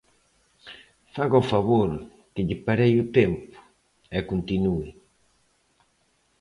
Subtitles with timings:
[1.15, 1.89] Faga o favor,
[2.33, 3.53] que lle parei o tempo,
[4.17, 4.89] e continúe.